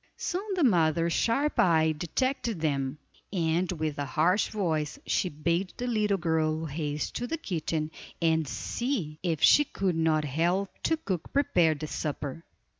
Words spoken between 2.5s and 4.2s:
them, and with a